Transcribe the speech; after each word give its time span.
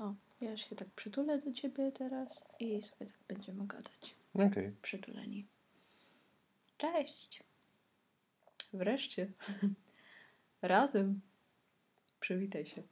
O, 0.00 0.14
ja 0.40 0.56
się 0.56 0.76
tak 0.76 0.88
przytulę 0.88 1.38
do 1.38 1.52
ciebie 1.52 1.92
teraz 1.92 2.44
i 2.60 2.82
sobie 2.82 3.06
tak 3.06 3.18
będziemy 3.28 3.66
gadać. 3.66 4.14
Okej. 4.34 4.72
Przytuleni. 4.82 5.46
Cześć. 6.78 7.42
Wreszcie. 8.72 9.32
Razem. 10.62 11.20
Przywitaj 12.20 12.66
się. 12.66 12.82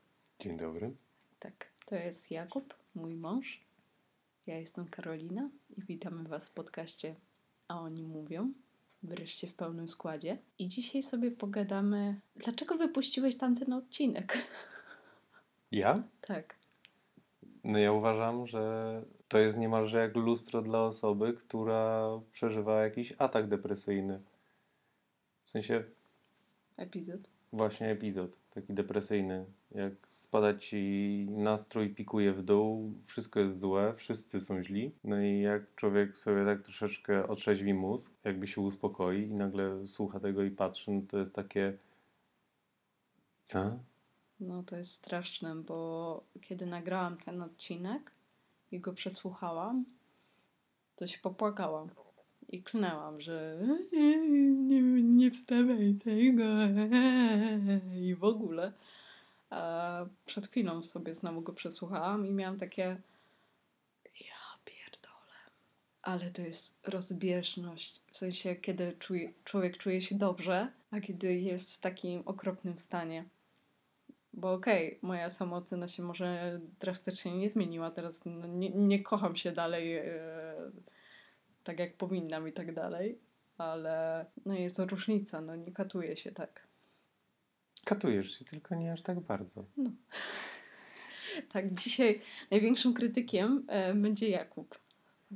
Dzień 0.40 0.56
dobry. 0.56 0.94
Tak, 1.38 1.68
to 1.86 1.94
jest 1.94 2.30
Jakub, 2.30 2.74
mój 2.94 3.16
mąż. 3.16 3.60
Ja 4.46 4.58
jestem 4.58 4.88
Karolina 4.88 5.50
i 5.76 5.82
witamy 5.82 6.28
Was 6.28 6.48
w 6.48 6.52
podcaście 6.52 7.14
A 7.68 7.80
oni 7.80 8.02
mówią. 8.02 8.52
Wreszcie 9.02 9.46
w 9.46 9.54
pełnym 9.54 9.88
składzie. 9.88 10.38
I 10.58 10.68
dzisiaj 10.68 11.02
sobie 11.02 11.30
pogadamy, 11.30 12.20
dlaczego 12.36 12.76
wypuściłeś 12.76 13.36
tamten 13.36 13.72
odcinek? 13.72 14.38
Ja? 15.70 16.02
Tak. 16.20 16.57
No 17.64 17.78
ja 17.78 17.92
uważam, 17.92 18.46
że 18.46 19.02
to 19.28 19.38
jest 19.38 19.58
niemalże 19.58 19.98
jak 19.98 20.16
lustro 20.16 20.62
dla 20.62 20.84
osoby, 20.84 21.32
która 21.32 22.08
przeżywa 22.32 22.82
jakiś 22.82 23.14
atak 23.18 23.48
depresyjny. 23.48 24.20
W 25.44 25.50
sensie 25.50 25.84
Epizod. 26.76 27.20
właśnie 27.52 27.90
epizod 27.90 28.38
taki 28.60 28.74
depresyjny. 28.74 29.44
Jak 29.70 29.92
spada 30.08 30.54
ci 30.54 31.26
nastrój, 31.30 31.94
pikuje 31.94 32.32
w 32.32 32.42
dół, 32.42 32.94
wszystko 33.04 33.40
jest 33.40 33.58
złe, 33.58 33.94
wszyscy 33.96 34.40
są 34.40 34.62
źli. 34.62 34.92
No 35.04 35.20
i 35.22 35.40
jak 35.40 35.74
człowiek 35.74 36.16
sobie 36.16 36.44
tak 36.44 36.62
troszeczkę 36.62 37.28
otrzeźwi 37.28 37.74
mózg, 37.74 38.12
jakby 38.24 38.46
się 38.46 38.60
uspokoi 38.60 39.22
i 39.22 39.34
nagle 39.34 39.86
słucha 39.86 40.20
tego 40.20 40.42
i 40.42 40.50
patrzy, 40.50 40.90
no 40.90 41.02
to 41.08 41.18
jest 41.18 41.34
takie 41.34 41.78
co? 43.42 43.78
No 44.40 44.62
to 44.62 44.76
jest 44.76 44.92
straszne, 44.92 45.54
bo 45.54 46.22
kiedy 46.40 46.66
nagrałam 46.66 47.16
ten 47.16 47.42
odcinek 47.42 48.10
i 48.72 48.80
go 48.80 48.92
przesłuchałam, 48.92 49.84
to 50.96 51.06
się 51.06 51.18
popłakałam 51.18 51.88
i 52.48 52.62
klnęłam, 52.62 53.20
że 53.20 53.58
nie, 53.92 54.80
nie 55.02 55.30
wstawaj 55.30 55.94
tego 56.04 56.44
i 58.06 58.14
w 58.14 58.24
ogóle. 58.24 58.72
A 59.50 60.04
przed 60.26 60.46
chwilą 60.46 60.82
sobie 60.82 61.14
znowu 61.14 61.40
go 61.40 61.52
przesłuchałam 61.52 62.26
i 62.26 62.30
miałam 62.30 62.58
takie 62.58 62.82
ja 64.20 64.58
pierdolę. 64.64 65.36
Ale 66.02 66.30
to 66.30 66.42
jest 66.42 66.78
rozbieżność. 66.88 68.02
W 68.12 68.18
sensie, 68.18 68.56
kiedy 68.56 68.96
człowiek 69.44 69.78
czuje 69.78 70.02
się 70.02 70.14
dobrze, 70.14 70.72
a 70.90 71.00
kiedy 71.00 71.34
jest 71.34 71.76
w 71.76 71.80
takim 71.80 72.22
okropnym 72.26 72.78
stanie. 72.78 73.24
Bo 74.32 74.52
okej, 74.52 74.98
moja 75.02 75.30
samoocena 75.30 75.88
się 75.88 76.02
może 76.02 76.60
drastycznie 76.80 77.38
nie 77.38 77.48
zmieniła. 77.48 77.90
Teraz 77.90 78.24
no, 78.24 78.46
nie, 78.46 78.70
nie 78.70 79.02
kocham 79.02 79.36
się 79.36 79.52
dalej 79.52 79.96
e, 79.96 80.04
tak, 81.64 81.78
jak 81.78 81.96
powinnam 81.96 82.48
i 82.48 82.52
tak 82.52 82.74
dalej. 82.74 83.18
Ale 83.58 84.26
no 84.46 84.54
jest 84.54 84.76
to 84.76 84.86
różnica, 84.86 85.40
no 85.40 85.56
nie 85.56 85.72
katuję 85.72 86.16
się 86.16 86.32
tak. 86.32 86.66
Katujesz 87.84 88.38
się, 88.38 88.44
tylko 88.44 88.74
nie 88.74 88.92
aż 88.92 89.02
tak 89.02 89.20
bardzo. 89.20 89.64
Tak, 91.52 91.74
dzisiaj 91.74 92.20
największym 92.50 92.94
krytykiem 92.94 93.64
e, 93.68 93.94
będzie 93.94 94.28
Jakub. 94.28 94.78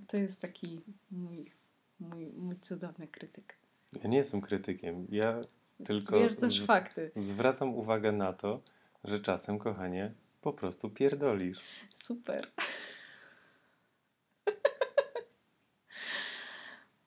To 0.07 0.17
jest 0.17 0.41
taki 0.41 0.81
mój, 1.11 1.53
mój, 2.01 2.27
mój 2.27 2.57
cudowny 2.61 3.09
krytyk. 3.09 3.57
Ja 4.03 4.09
nie 4.09 4.17
jestem 4.17 4.41
krytykiem. 4.41 5.07
Ja 5.11 5.41
tylko 5.85 6.17
Stwierdzasz 6.17 6.61
z- 6.61 6.67
fakty. 6.67 7.11
zwracam 7.17 7.75
uwagę 7.75 8.13
na 8.13 8.33
to, 8.33 8.61
że 9.05 9.21
czasem, 9.21 9.59
kochanie, 9.59 10.15
po 10.41 10.53
prostu 10.53 10.91
pierdolisz. 10.91 11.61
Super. 11.95 12.47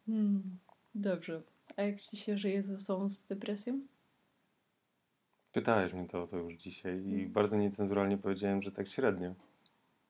Hmm, 0.05 0.57
dobrze. 0.95 1.41
A 1.77 1.81
jak 1.81 2.02
ci 2.02 2.17
się 2.17 2.37
żyje 2.37 2.64
ze 2.64 2.77
sobą 2.81 3.09
z 3.09 3.25
depresją? 3.27 3.80
Pytałeś 5.52 5.93
mnie 5.93 6.08
to 6.08 6.23
o 6.23 6.27
to 6.27 6.37
już 6.37 6.53
dzisiaj 6.53 7.03
i 7.05 7.14
Mm. 7.14 7.31
bardzo 7.31 7.58
niecenzuralnie 7.58 8.17
powiedziałem, 8.17 8.61
że 8.61 8.71
tak 8.71 8.87
średnio. 8.87 9.33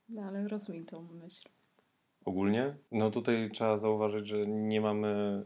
No 0.09 0.21
ale 0.21 0.47
rozwij 0.47 0.85
tą 0.85 1.01
myśl. 1.01 1.49
Ogólnie, 2.25 2.75
no 2.91 3.11
tutaj 3.11 3.49
trzeba 3.53 3.77
zauważyć, 3.77 4.27
że 4.27 4.47
nie 4.47 4.81
mamy 4.81 5.43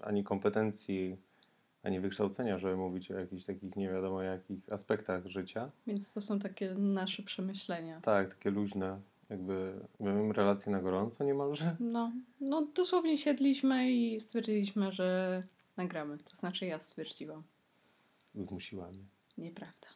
y, 0.00 0.04
ani 0.04 0.24
kompetencji, 0.24 1.16
ani 1.82 2.00
wykształcenia, 2.00 2.58
żeby 2.58 2.76
mówić 2.76 3.10
o 3.10 3.14
jakichś 3.14 3.44
takich 3.44 3.76
nie 3.76 3.88
wiadomo 3.88 4.22
jakich 4.22 4.72
aspektach 4.72 5.26
życia. 5.26 5.70
Więc 5.86 6.12
to 6.14 6.20
są 6.20 6.38
takie 6.38 6.74
nasze 6.74 7.22
przemyślenia. 7.22 8.00
Tak, 8.00 8.34
takie 8.34 8.50
luźne, 8.50 9.00
jakby, 9.30 9.80
wiem, 10.00 10.32
relacje 10.32 10.72
na 10.72 10.80
gorąco 10.80 11.24
niemalże. 11.24 11.76
No, 11.80 12.12
no 12.40 12.66
dosłownie 12.74 13.16
siedliśmy 13.16 13.92
i 13.92 14.20
stwierdziliśmy, 14.20 14.92
że 14.92 15.42
nagramy. 15.76 16.18
To 16.18 16.36
znaczy 16.36 16.66
ja 16.66 16.78
stwierdziłam. 16.78 17.42
Zmusiła 18.34 18.90
mnie. 18.90 19.04
Nieprawda. 19.38 19.88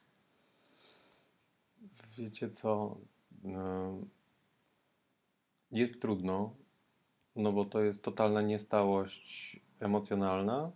Wiecie 2.18 2.50
co? 2.50 2.98
Ym, 3.44 4.08
Jest 5.72 6.00
trudno, 6.00 6.54
no 7.36 7.52
bo 7.52 7.64
to 7.64 7.82
jest 7.82 8.02
totalna 8.04 8.42
niestałość 8.42 9.60
emocjonalna. 9.80 10.70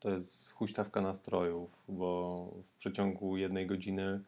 To 0.00 0.10
jest 0.10 0.52
huśtawka 0.52 1.00
nastrojów, 1.00 1.70
bo 1.88 2.46
w 2.66 2.78
przeciągu 2.78 3.36
jednej 3.36 3.66
godziny 3.66 4.20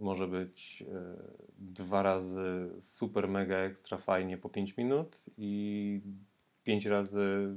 może 0.00 0.28
być 0.28 0.84
e, 0.92 1.16
dwa 1.58 2.02
razy 2.02 2.70
super, 2.80 3.28
mega, 3.28 3.56
ekstra 3.56 3.98
fajnie 3.98 4.38
po 4.38 4.48
5 4.48 4.76
minut 4.76 5.24
i 5.38 6.00
pięć 6.64 6.86
razy 6.86 7.56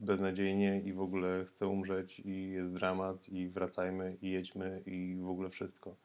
beznadziejnie 0.00 0.80
i 0.80 0.92
w 0.92 1.00
ogóle 1.00 1.44
chcę 1.44 1.66
umrzeć 1.66 2.20
i 2.20 2.50
jest 2.50 2.72
dramat 2.72 3.28
i 3.28 3.48
wracajmy 3.48 4.16
i 4.22 4.30
jedźmy 4.30 4.82
i 4.86 5.16
w 5.16 5.28
ogóle 5.28 5.50
wszystko. 5.50 5.96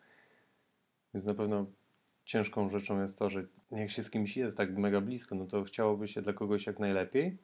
Więc 1.13 1.25
na 1.25 1.34
pewno 1.34 1.66
ciężką 2.25 2.69
rzeczą 2.69 3.01
jest 3.01 3.19
to, 3.19 3.30
że 3.30 3.46
jak 3.72 3.90
się 3.90 4.03
z 4.03 4.09
kimś 4.09 4.38
jest 4.38 4.57
tak 4.57 4.78
mega 4.78 5.01
blisko, 5.01 5.35
no 5.35 5.46
to 5.46 5.63
chciałoby 5.63 6.07
się 6.07 6.22
dla 6.22 6.34
kogoś 6.34 6.66
jak 6.66 6.80
najlepiej. 6.80 7.38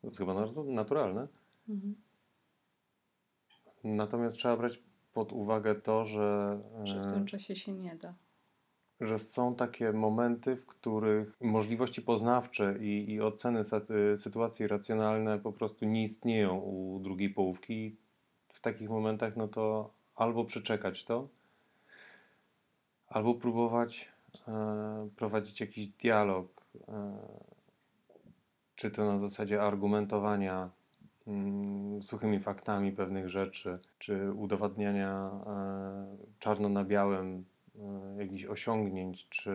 To 0.00 0.06
jest 0.06 0.18
chyba 0.18 0.34
natu- 0.34 0.72
naturalne. 0.72 1.28
Mhm. 1.68 1.94
Natomiast 3.84 4.36
trzeba 4.36 4.56
brać 4.56 4.82
pod 5.12 5.32
uwagę 5.32 5.74
to, 5.74 6.04
że, 6.04 6.60
Że 6.84 7.00
w 7.00 7.06
e, 7.06 7.12
tym 7.12 7.26
czasie 7.26 7.56
się 7.56 7.72
nie 7.72 7.96
da. 7.96 8.14
że 9.00 9.18
są 9.18 9.54
takie 9.54 9.92
momenty, 9.92 10.56
w 10.56 10.66
których 10.66 11.40
możliwości 11.40 12.02
poznawcze 12.02 12.76
i, 12.80 13.10
i 13.12 13.20
oceny 13.20 13.64
sat- 13.64 13.88
sytuacji 14.16 14.66
racjonalne 14.66 15.38
po 15.38 15.52
prostu 15.52 15.84
nie 15.86 16.02
istnieją 16.02 16.58
u 16.58 17.00
drugiej 17.02 17.30
połówki. 17.30 17.96
W 18.48 18.60
takich 18.60 18.90
momentach, 18.90 19.36
no 19.36 19.48
to 19.48 19.90
albo 20.14 20.44
przeczekać 20.44 21.04
to, 21.04 21.28
albo 23.08 23.34
próbować 23.34 24.08
e, 24.48 25.08
prowadzić 25.16 25.60
jakiś 25.60 25.86
dialog, 25.86 26.64
e, 26.88 27.18
czy 28.76 28.90
to 28.90 29.04
na 29.06 29.18
zasadzie 29.18 29.62
argumentowania 29.62 30.70
suchymi 32.00 32.40
faktami 32.40 32.92
pewnych 32.92 33.28
rzeczy, 33.28 33.78
czy 33.98 34.32
udowadniania 34.32 35.30
e, 35.46 36.16
czarno 36.38 36.68
na 36.68 36.84
białym 36.84 37.44
e, 37.78 38.22
jakichś 38.22 38.44
osiągnięć, 38.44 39.28
czy 39.28 39.52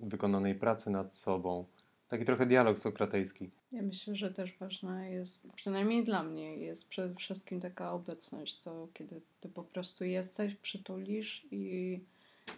wykonanej 0.00 0.54
pracy 0.54 0.90
nad 0.90 1.14
sobą. 1.14 1.64
Taki 2.08 2.24
trochę 2.24 2.46
dialog 2.46 2.78
sokratejski. 2.78 3.50
Ja 3.72 3.82
myślę, 3.82 4.14
że 4.16 4.30
też 4.30 4.58
ważna 4.58 5.06
jest, 5.06 5.46
przynajmniej 5.54 6.04
dla 6.04 6.22
mnie, 6.22 6.56
jest 6.56 6.88
przede 6.88 7.14
wszystkim 7.14 7.60
taka 7.60 7.92
obecność, 7.92 8.60
to 8.60 8.88
kiedy 8.94 9.20
ty 9.40 9.48
po 9.48 9.62
prostu 9.62 10.04
jesteś, 10.04 10.54
przytulisz 10.54 11.46
i 11.50 12.00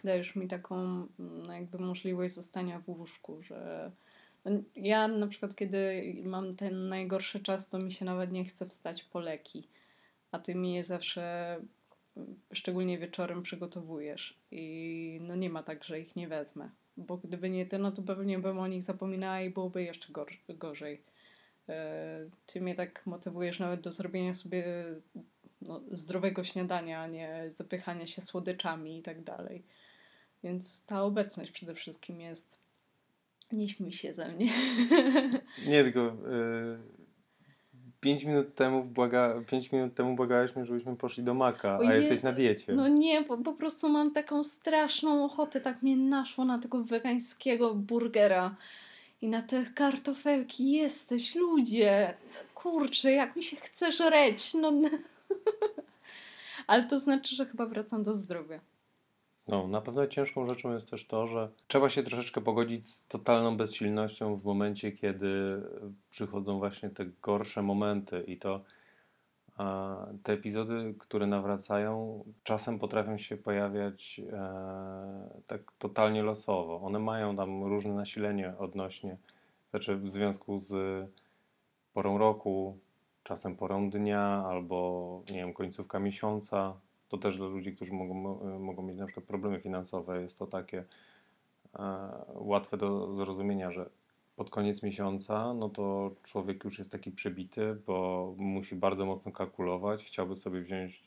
dajesz 0.03 0.35
mi 0.35 0.47
taką 0.47 0.75
mm, 1.19 1.45
jakby 1.51 1.79
możliwość 1.79 2.33
zostania 2.33 2.79
w 2.79 2.89
łóżku, 2.89 3.43
że 3.43 3.91
ja 4.75 5.07
na 5.07 5.27
przykład 5.27 5.55
kiedy 5.55 6.03
mam 6.23 6.55
ten 6.55 6.89
najgorszy 6.89 7.39
czas, 7.39 7.69
to 7.69 7.79
mi 7.79 7.91
się 7.91 8.05
nawet 8.05 8.31
nie 8.31 8.45
chce 8.45 8.65
wstać 8.67 9.03
po 9.03 9.19
leki, 9.19 9.67
a 10.31 10.39
ty 10.39 10.55
mi 10.55 10.73
je 10.73 10.83
zawsze 10.83 11.55
mm, 12.17 12.39
szczególnie 12.53 12.97
wieczorem 12.97 13.43
przygotowujesz 13.43 14.37
i 14.51 15.19
no 15.21 15.35
nie 15.35 15.49
ma 15.49 15.63
tak, 15.63 15.83
że 15.83 15.99
ich 15.99 16.15
nie 16.15 16.27
wezmę. 16.27 16.69
Bo 16.97 17.17
gdyby 17.17 17.49
nie 17.49 17.65
ty, 17.65 17.79
no 17.79 17.91
to 17.91 18.01
pewnie 18.01 18.39
bym 18.39 18.59
o 18.59 18.67
nich 18.67 18.83
zapominała 18.83 19.41
i 19.41 19.49
byłoby 19.49 19.83
jeszcze 19.83 20.13
gor- 20.13 20.55
gorzej. 20.57 21.01
E, 21.69 22.19
Ty 22.45 22.61
mnie 22.61 22.75
tak 22.75 23.05
motywujesz 23.05 23.59
nawet 23.59 23.81
do 23.81 23.91
zrobienia 23.91 24.33
sobie 24.33 24.63
no, 25.61 25.81
zdrowego 25.91 26.43
śniadania, 26.43 27.01
a 27.01 27.07
nie 27.07 27.45
zapychania 27.55 28.07
się 28.07 28.21
słodyczami 28.21 28.97
i 28.97 29.01
tak 29.01 29.23
dalej. 29.23 29.63
Więc 30.43 30.85
ta 30.85 31.03
obecność 31.03 31.51
przede 31.51 31.75
wszystkim 31.75 32.21
jest. 32.21 32.59
Nie 33.53 33.69
śmiej 33.69 33.91
się 33.91 34.13
ze 34.13 34.27
mnie. 34.27 34.49
Nie, 35.67 35.83
tylko 35.83 36.01
e, 36.01 36.13
5 38.01 38.23
minut 38.23 38.55
temu 38.55 38.83
błaga, 38.83 39.41
pięć 39.47 39.71
minut 39.71 39.93
temu 39.93 40.15
błagałeś 40.15 40.55
mnie, 40.55 40.65
żebyśmy 40.65 40.95
poszli 40.95 41.23
do 41.23 41.33
Maka, 41.33 41.79
a 41.87 41.93
jesteś 41.93 42.11
Jezu, 42.11 42.27
na 42.27 42.33
diecie. 42.33 42.73
No 42.73 42.87
nie, 42.87 43.23
po, 43.23 43.37
po 43.37 43.53
prostu 43.53 43.89
mam 43.89 44.11
taką 44.11 44.43
straszną 44.43 45.25
ochotę, 45.25 45.61
tak 45.61 45.81
mnie 45.81 45.97
naszło 45.97 46.45
na 46.45 46.59
tego 46.59 46.83
wegańskiego 46.83 47.75
burgera 47.75 48.55
i 49.21 49.27
na 49.27 49.41
te 49.41 49.65
kartofelki. 49.65 50.71
Jesteś, 50.71 51.35
ludzie! 51.35 52.13
Kurczę, 52.53 53.11
jak 53.11 53.35
mi 53.35 53.43
się 53.43 53.57
chce 53.57 53.91
żreć. 53.91 54.53
No. 54.53 54.71
Ale 56.67 56.83
to 56.83 56.99
znaczy, 56.99 57.35
że 57.35 57.45
chyba 57.45 57.65
wracam 57.65 58.03
do 58.03 58.15
zdrowia. 58.15 58.59
No, 59.51 59.67
na 59.67 59.81
pewno 59.81 60.07
ciężką 60.07 60.47
rzeczą 60.47 60.73
jest 60.73 60.91
też 60.91 61.07
to, 61.07 61.27
że 61.27 61.49
trzeba 61.67 61.89
się 61.89 62.03
troszeczkę 62.03 62.41
pogodzić 62.41 62.89
z 62.89 63.07
totalną 63.07 63.57
bezsilnością 63.57 64.35
w 64.35 64.43
momencie, 64.45 64.91
kiedy 64.91 65.61
przychodzą 66.09 66.59
właśnie 66.59 66.89
te 66.89 67.05
gorsze 67.21 67.61
momenty 67.61 68.23
i 68.27 68.37
to 68.37 68.61
a, 69.57 69.95
te 70.23 70.33
epizody, 70.33 70.95
które 70.99 71.27
nawracają, 71.27 72.23
czasem 72.43 72.79
potrafią 72.79 73.17
się 73.17 73.37
pojawiać 73.37 74.21
e, 74.33 74.53
tak 75.47 75.61
totalnie 75.79 76.23
losowo. 76.23 76.81
One 76.83 76.99
mają 76.99 77.35
tam 77.35 77.63
różne 77.63 77.93
nasilenie 77.93 78.53
odnośnie, 78.59 79.17
znaczy 79.69 79.95
w 79.95 80.09
związku 80.09 80.57
z 80.57 80.75
porą 81.93 82.17
roku, 82.17 82.77
czasem 83.23 83.55
porą 83.55 83.89
dnia 83.89 84.45
albo, 84.47 85.21
nie 85.31 85.37
wiem, 85.37 85.53
końcówka 85.53 85.99
miesiąca. 85.99 86.73
To 87.11 87.17
też 87.17 87.37
dla 87.37 87.47
ludzi, 87.47 87.75
którzy 87.75 87.93
mogą, 87.93 88.13
mogą 88.59 88.83
mieć 88.83 88.97
na 88.97 89.05
przykład 89.05 89.25
problemy 89.25 89.59
finansowe, 89.59 90.21
jest 90.21 90.39
to 90.39 90.47
takie 90.47 90.83
e, 91.79 92.09
łatwe 92.33 92.77
do 92.77 93.15
zrozumienia, 93.15 93.71
że 93.71 93.89
pod 94.35 94.49
koniec 94.49 94.83
miesiąca, 94.83 95.53
no 95.53 95.69
to 95.69 96.15
człowiek 96.23 96.63
już 96.63 96.79
jest 96.79 96.91
taki 96.91 97.11
przebity, 97.11 97.75
bo 97.87 98.33
musi 98.37 98.75
bardzo 98.75 99.05
mocno 99.05 99.31
kalkulować, 99.31 100.03
chciałby 100.03 100.35
sobie 100.35 100.61
wziąć, 100.61 101.03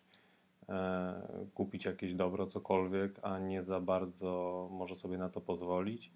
e, 0.68 1.46
kupić 1.54 1.84
jakieś 1.84 2.14
dobro, 2.14 2.46
cokolwiek, 2.46 3.20
a 3.22 3.38
nie 3.38 3.62
za 3.62 3.80
bardzo 3.80 4.68
może 4.72 4.94
sobie 4.94 5.18
na 5.18 5.28
to 5.28 5.40
pozwolić. 5.40 6.10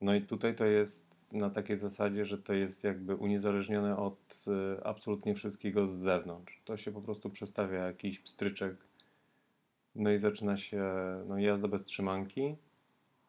No 0.00 0.14
i 0.14 0.22
tutaj 0.22 0.56
to 0.56 0.64
jest 0.64 1.19
na 1.32 1.50
takiej 1.50 1.76
zasadzie, 1.76 2.24
że 2.24 2.38
to 2.38 2.54
jest 2.54 2.84
jakby 2.84 3.14
uniezależnione 3.16 3.96
od 3.96 4.44
y, 4.78 4.84
absolutnie 4.84 5.34
wszystkiego 5.34 5.86
z 5.86 5.92
zewnątrz. 5.92 6.60
To 6.64 6.76
się 6.76 6.92
po 6.92 7.00
prostu 7.02 7.30
przestawia 7.30 7.86
jakiś 7.86 8.18
pstryczek, 8.18 8.76
no 9.94 10.10
i 10.12 10.18
zaczyna 10.18 10.56
się 10.56 10.82
no, 11.28 11.38
jazda 11.38 11.68
bez 11.68 11.84
trzymanki, 11.84 12.56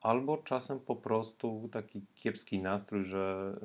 albo 0.02 0.38
czasem 0.38 0.80
po 0.80 0.96
prostu 0.96 1.70
taki 1.72 2.02
kiepski 2.16 2.60
nastrój, 2.60 3.04
że 3.06 3.56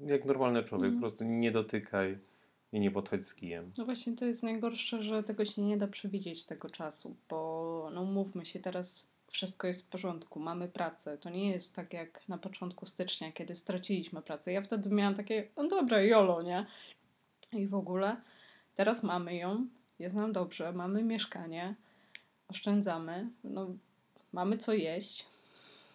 y, 0.00 0.06
jak 0.10 0.24
normalny 0.24 0.64
człowiek, 0.64 0.84
Mhm. 0.84 1.00
po 1.00 1.08
prostu 1.08 1.24
nie 1.24 1.50
dotykaj 1.50 2.18
i 2.72 2.80
nie 2.80 2.90
podchodź 2.90 3.26
z 3.26 3.34
kijem. 3.34 3.72
No 3.78 3.84
właśnie 3.84 4.16
to 4.16 4.26
jest 4.26 4.42
najgorsze, 4.42 5.02
że 5.02 5.22
tego 5.22 5.44
się 5.44 5.62
nie 5.62 5.76
da 5.76 5.88
przewidzieć 5.88 6.46
tego 6.46 6.70
czasu, 6.70 7.16
bo 7.28 7.90
no 7.94 8.04
mówmy 8.04 8.46
się, 8.46 8.60
teraz 8.60 9.12
wszystko 9.30 9.66
jest 9.66 9.86
w 9.86 9.88
porządku, 9.88 10.40
mamy 10.40 10.68
pracę. 10.68 11.18
To 11.18 11.30
nie 11.30 11.50
jest 11.50 11.76
tak 11.76 11.92
jak 11.92 12.28
na 12.28 12.38
początku 12.38 12.86
stycznia, 12.86 13.32
kiedy 13.32 13.56
straciliśmy 13.56 14.22
pracę. 14.22 14.52
Ja 14.52 14.62
wtedy 14.62 14.90
miałam 14.90 15.14
takie, 15.14 15.48
no 15.56 15.68
dobra, 15.68 16.02
jolo, 16.02 16.42
nie? 16.42 16.66
I 17.52 17.66
w 17.66 17.74
ogóle 17.74 18.16
teraz 18.74 19.02
mamy 19.02 19.36
ją, 19.36 19.66
jest 19.98 20.16
nam 20.16 20.32
dobrze, 20.32 20.72
mamy 20.72 21.02
mieszkanie, 21.02 21.74
oszczędzamy, 22.48 23.30
no 23.44 23.66
mamy 24.32 24.58
co 24.58 24.72
jeść 24.72 25.26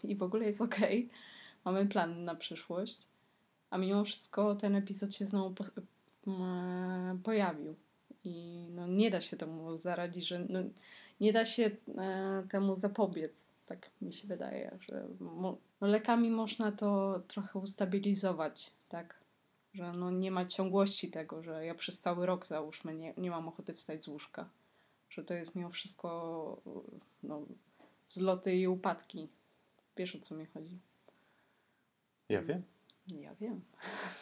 i 0.03 0.15
w 0.15 0.23
ogóle 0.23 0.45
jest 0.45 0.61
okej. 0.61 1.09
Mamy 1.65 1.85
plany 1.85 2.15
na 2.15 2.35
przyszłość. 2.35 3.07
A 3.69 3.77
mimo 3.77 4.03
wszystko 4.03 4.55
ten 4.55 4.75
epizod 4.75 5.15
się 5.15 5.25
znowu 5.25 5.55
po, 5.55 5.63
m, 6.27 7.21
pojawił. 7.23 7.75
I 8.25 8.67
no, 8.71 8.87
nie 8.87 9.11
da 9.11 9.21
się 9.21 9.37
temu 9.37 9.77
zaradzić, 9.77 10.27
że 10.27 10.39
no, 10.49 10.59
nie 11.19 11.33
da 11.33 11.45
się 11.45 11.71
e, 11.97 12.43
temu 12.49 12.75
zapobiec. 12.75 13.47
Tak 13.65 13.89
mi 14.01 14.13
się 14.13 14.27
wydaje, 14.27 14.77
że 14.81 15.07
mo, 15.19 15.57
no, 15.81 15.87
lekami 15.87 16.29
można 16.29 16.71
to 16.71 17.19
trochę 17.27 17.59
ustabilizować, 17.59 18.71
tak? 18.89 19.19
Że 19.73 19.93
no, 19.93 20.11
nie 20.11 20.31
ma 20.31 20.45
ciągłości 20.45 21.11
tego, 21.11 21.43
że 21.43 21.65
ja 21.65 21.75
przez 21.75 21.99
cały 21.99 22.25
rok 22.25 22.47
załóżmy 22.47 22.95
nie, 22.95 23.13
nie 23.17 23.29
mam 23.31 23.47
ochoty 23.47 23.73
wstać 23.73 24.03
z 24.03 24.07
łóżka. 24.07 24.49
Że 25.09 25.23
to 25.23 25.33
jest 25.33 25.55
mimo 25.55 25.69
wszystko 25.69 26.61
no, 27.23 27.41
zloty 28.09 28.55
i 28.55 28.67
upadki. 28.67 29.27
Wiesz 29.97 30.15
o 30.15 30.19
co 30.19 30.35
mi 30.35 30.45
chodzi? 30.45 30.79
Ja 32.29 32.41
wiem, 32.41 32.63
Ja 33.07 33.35
wiem. 33.35 33.61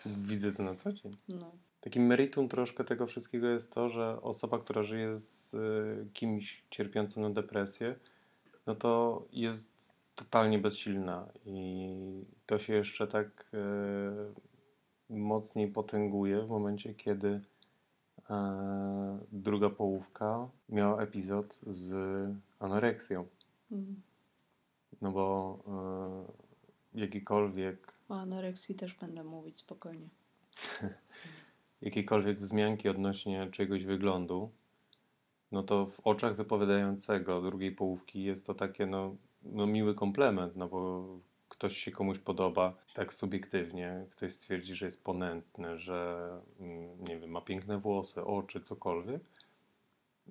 widzę 0.05 0.51
to 0.51 0.63
na 0.63 0.75
co 0.75 0.93
dzień. 0.93 1.17
No. 1.29 1.51
Takim 1.83 2.05
meritum 2.05 2.49
troszkę 2.49 2.83
tego 2.83 3.07
wszystkiego 3.07 3.47
jest 3.47 3.73
to, 3.73 3.89
że 3.89 4.21
osoba, 4.21 4.59
która 4.59 4.83
żyje 4.83 5.15
z 5.15 5.53
y, 5.53 6.07
kimś 6.13 6.63
cierpiącym 6.69 7.23
na 7.23 7.29
depresję, 7.29 7.95
no 8.65 8.75
to 8.75 9.23
jest 9.31 9.91
totalnie 10.15 10.59
bezsilna 10.59 11.27
i 11.45 11.95
to 12.45 12.59
się 12.59 12.73
jeszcze 12.73 13.07
tak 13.07 13.49
y, 13.53 15.13
mocniej 15.13 15.67
potęguje 15.67 16.41
w 16.41 16.49
momencie, 16.49 16.93
kiedy 16.93 17.41
e, 18.29 19.19
druga 19.31 19.69
połówka 19.69 20.49
miała 20.69 21.01
epizod 21.01 21.59
z 21.67 21.93
anoreksją. 22.59 23.27
Mm. 23.71 24.01
No 25.01 25.11
bo 25.11 25.59
e, 26.95 26.99
jakikolwiek 27.01 27.93
O 28.09 28.15
anoreksji 28.15 28.75
też 28.75 28.93
będę 28.93 29.23
mówić 29.23 29.57
spokojnie. 29.57 30.09
jakiekolwiek 31.83 32.39
wzmianki 32.39 32.89
odnośnie 32.89 33.47
czegoś 33.51 33.85
wyglądu, 33.85 34.51
no 35.51 35.63
to 35.63 35.85
w 35.85 35.99
oczach 35.99 36.35
wypowiadającego 36.35 37.41
drugiej 37.41 37.71
połówki 37.71 38.23
jest 38.23 38.47
to 38.47 38.53
takie 38.53 38.85
no, 38.85 39.15
no 39.43 39.67
miły 39.67 39.95
komplement, 39.95 40.55
no 40.55 40.67
bo 40.67 41.05
ktoś 41.49 41.77
się 41.77 41.91
komuś 41.91 42.19
podoba 42.19 42.73
tak 42.93 43.13
subiektywnie, 43.13 44.05
ktoś 44.11 44.33
stwierdzi, 44.33 44.75
że 44.75 44.85
jest 44.85 45.03
ponętny, 45.03 45.77
że 45.77 46.29
mm, 46.59 47.03
nie 47.07 47.19
wiem, 47.19 47.29
ma 47.29 47.41
piękne 47.41 47.77
włosy, 47.77 48.23
oczy, 48.23 48.61
cokolwiek. 48.61 49.21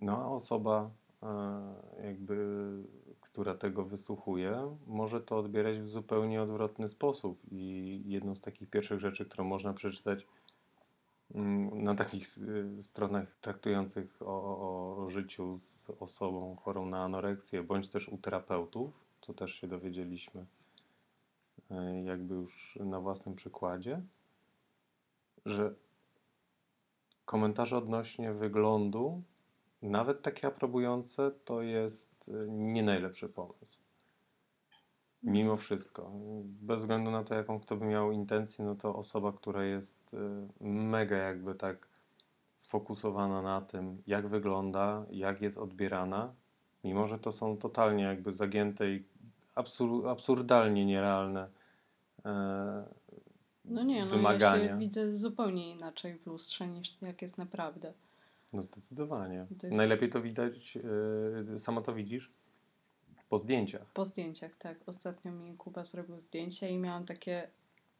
No 0.01 0.17
a 0.19 0.27
osoba 0.27 0.91
e, 1.23 2.05
jakby, 2.05 2.67
która 3.21 3.55
tego 3.55 3.85
wysłuchuje, 3.85 4.77
może 4.87 5.21
to 5.21 5.39
odbierać 5.39 5.79
w 5.79 5.89
zupełnie 5.89 6.43
odwrotny 6.43 6.89
sposób 6.89 7.39
i 7.51 8.03
jedną 8.07 8.35
z 8.35 8.41
takich 8.41 8.71
pierwszych 8.71 9.01
rzeczy, 9.01 9.25
którą 9.25 9.45
można 9.45 9.73
przeczytać 9.73 10.27
na 11.35 11.95
takich 11.95 12.27
y, 12.79 12.83
stronach 12.83 13.37
traktujących 13.41 14.23
o, 14.23 14.27
o, 14.27 15.05
o 15.05 15.11
życiu 15.11 15.57
z 15.57 15.91
osobą 16.01 16.57
chorą 16.57 16.87
na 16.87 17.05
anoreksję, 17.05 17.63
bądź 17.63 17.89
też 17.89 18.09
u 18.09 18.19
terapeutów, 18.19 18.91
co 19.21 19.35
też 19.35 19.55
się 19.55 19.67
dowiedzieliśmy 19.67 20.47
y, 21.71 21.75
jakby 22.05 22.35
już 22.35 22.79
na 22.85 23.01
własnym 23.01 23.35
przykładzie, 23.35 24.03
że 25.47 25.75
komentarze 27.25 27.77
odnośnie 27.77 28.33
wyglądu, 28.33 29.23
nawet 29.83 30.23
takie 30.23 30.47
aprobujące, 30.47 31.31
to 31.45 31.63
jest 31.63 32.29
y, 32.29 32.47
nie 32.49 32.83
najlepszy 32.83 33.29
pomysł. 33.29 33.82
Mimo 35.23 35.57
wszystko, 35.57 36.11
bez 36.45 36.81
względu 36.81 37.11
na 37.11 37.25
to, 37.25 37.35
jaką 37.35 37.61
kto 37.61 37.77
by 37.77 37.85
miał 37.87 38.13
intencję, 38.13 38.65
no 38.65 38.75
to 38.75 38.97
osoba, 38.97 39.33
która 39.33 39.65
jest 39.65 40.15
y, 40.15 40.19
mega 40.65 41.17
jakby 41.17 41.55
tak 41.55 41.89
sfokusowana 42.55 43.43
na 43.43 43.61
tym, 43.61 44.03
jak 44.07 44.29
wygląda, 44.29 45.07
jak 45.11 45.43
jest 45.43 45.59
odbierana, 45.59 46.33
mimo 46.85 47.07
że 47.07 47.19
to 47.19 47.33
są 47.33 47.57
totalnie 47.57 48.05
jakby 48.05 48.33
zagięte 48.33 48.91
i 48.91 49.05
absur 49.55 50.09
absurdalnie 50.09 50.87
nierealne 50.87 51.49
e, 52.25 52.85
No 53.65 53.83
nie, 53.83 54.05
no 54.05 54.11
wymagania. 54.11 54.65
ja 54.65 54.69
się 54.73 54.79
widzę 54.79 55.15
zupełnie 55.17 55.71
inaczej 55.71 56.19
w 56.19 56.27
lustrze 56.27 56.69
niż 56.69 56.97
jak 57.03 57.23
jest 57.23 57.39
naprawdę. 57.39 57.93
No 58.53 58.63
zdecydowanie. 58.63 59.47
To 59.61 59.67
jest- 59.67 59.77
Najlepiej 59.77 60.09
to 60.11 60.21
widać, 60.23 60.79
y, 61.55 61.59
sama 61.59 61.81
to 61.81 61.95
widzisz, 61.95 62.31
po 63.33 63.39
zdjęciach. 63.39 63.87
Po 63.95 64.07
zdjęciach, 64.07 64.57
tak. 64.57 64.79
Ostatnio 64.87 65.33
mi 65.33 65.57
Kuba 65.57 65.85
zrobił 65.85 66.21
zdjęcie 66.21 66.71
i 66.71 66.79
miałam 66.79 67.07
takie, 67.07 67.49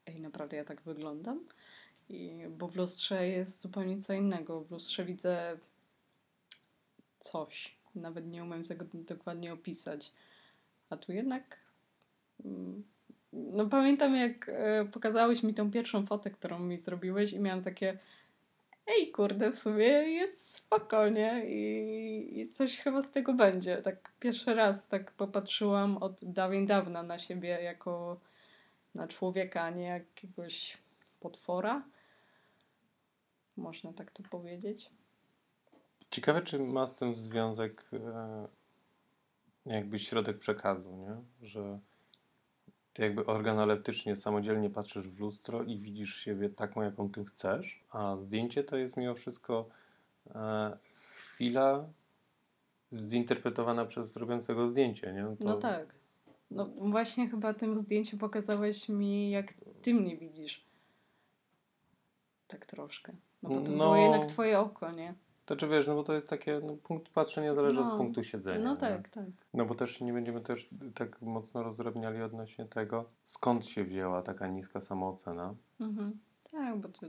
ej, 0.07 0.21
naprawdę 0.21 0.57
ja 0.57 0.65
tak 0.65 0.81
wyglądam? 0.81 1.41
I, 2.09 2.33
bo 2.59 2.69
w 2.69 2.77
lustrze 2.77 3.29
jest 3.29 3.63
zupełnie 3.63 4.03
co 4.03 4.13
innego. 4.13 4.61
W 4.61 4.71
lustrze 4.71 5.05
widzę 5.05 5.57
coś. 7.19 7.75
Nawet 7.95 8.27
nie 8.27 8.45
umiem 8.45 8.65
tego 8.65 8.85
dokładnie 8.93 9.53
opisać. 9.53 10.13
A 10.91 10.97
tu 10.97 11.13
jednak. 11.13 11.59
mm, 12.45 12.85
No 13.33 13.67
pamiętam, 13.67 14.17
jak 14.17 14.49
e, 14.49 14.85
pokazałeś 14.85 15.43
mi 15.43 15.55
tą 15.55 15.71
pierwszą 15.71 16.07
fotę, 16.07 16.31
którą 16.31 16.59
mi 16.59 16.79
zrobiłeś, 16.79 17.33
i 17.33 17.41
miałam 17.41 17.63
takie. 17.63 17.99
Ej, 18.87 19.13
kurde, 19.13 19.53
w 19.53 19.59
sumie 19.59 19.87
jest 19.89 20.55
spokojnie 20.55 21.43
i, 21.47 22.41
i 22.41 22.49
coś 22.49 22.79
chyba 22.79 23.03
z 23.03 23.11
tego 23.11 23.35
będzie. 23.35 23.83
Tak 23.83 24.13
pierwszy 24.21 24.55
raz 24.55 24.89
tak 24.89 25.13
popatrzyłam 25.13 25.97
od 25.97 26.25
dawien 26.25 26.67
dawna 26.67 27.03
na 27.03 27.19
siebie 27.19 27.49
jako 27.49 28.21
na 28.95 29.09
człowieka, 29.09 29.63
a 29.63 29.71
nie 29.71 29.87
jakiegoś 29.87 30.79
potwora. 31.21 31.83
można 33.57 33.93
tak 33.93 34.11
to 34.11 34.23
powiedzieć. 34.23 34.91
Ciekawe, 36.11 36.43
czy 36.43 36.59
ma 36.59 36.87
z 36.87 36.95
tym 36.95 37.17
związek 37.17 37.85
e, 37.93 38.49
jakby 39.67 39.99
środek 39.99 40.39
przekazu, 40.39 40.97
nie? 40.97 41.47
Że 41.49 41.79
ty 42.93 43.03
jakby 43.03 43.27
organoleptycznie, 43.27 44.17
samodzielnie 44.17 44.71
patrzysz 44.71 45.09
w 45.09 45.21
lustro 45.21 45.63
i 45.63 45.79
widzisz 45.79 46.17
siebie 46.17 46.49
taką, 46.51 46.83
jaką 46.83 47.11
ty 47.11 47.25
chcesz, 47.25 47.85
a 47.91 48.17
zdjęcie 48.17 48.65
to 48.65 48.77
jest 48.77 48.97
mimo 48.97 49.15
wszystko 49.15 49.69
e, 50.35 50.77
chwila 51.17 51.85
zinterpretowana 52.93 53.85
przez 53.87 54.17
robiącego 54.17 54.69
zdjęcie, 54.69 55.13
nie? 55.13 55.23
To, 55.23 55.37
No 55.49 55.57
tak. 55.57 55.95
No 56.51 56.67
właśnie 56.67 57.29
chyba 57.29 57.55
tym 57.55 57.75
zdjęciem 57.77 58.19
pokazałeś 58.19 58.89
mi, 58.89 59.31
jak 59.31 59.55
ty 59.83 59.95
mnie 59.95 60.17
widzisz. 60.17 60.65
Tak 62.49 62.67
troszkę. 62.67 63.13
No 63.43 63.49
bo 63.49 63.61
to 63.61 63.73
No. 63.73 63.79
było 63.85 63.97
jednak 63.97 64.27
twoje 64.27 64.59
oko, 64.61 64.91
nie? 64.93 65.15
To 65.53 65.57
czy 65.57 65.69
wiesz, 65.69 65.87
no 65.87 65.95
bo 65.95 66.03
to 66.03 66.15
jest 66.15 66.29
takie, 66.29 66.61
no, 66.65 66.77
punkt 66.77 67.09
patrzenia 67.09 67.55
zależy 67.55 67.81
No. 67.81 67.93
od 67.93 67.99
punktu 67.99 68.23
siedzenia. 68.25 68.65
No 68.65 68.71
nie? 68.75 68.77
tak, 68.81 69.09
tak. 69.09 69.25
No 69.55 69.65
bo 69.67 69.75
też 69.75 70.01
nie 70.01 70.13
będziemy 70.13 70.41
też 70.41 70.69
tak 70.95 71.23
mocno 71.23 71.63
rozdrabniali 71.63 72.23
odnośnie 72.23 72.65
tego, 72.65 73.05
skąd 73.23 73.67
się 73.67 73.85
wzięła 73.85 74.23
taka 74.23 74.47
niska 74.47 74.81
samoocena. 74.81 75.55
Mhm. 75.81 76.19
Tak, 76.51 76.77
bo 76.79 76.89
to, 76.89 77.07